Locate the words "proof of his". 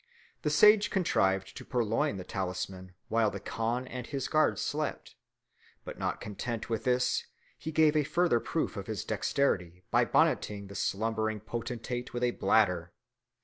8.39-9.05